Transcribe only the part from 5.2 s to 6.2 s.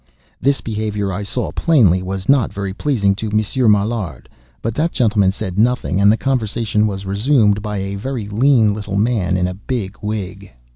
said nothing, and the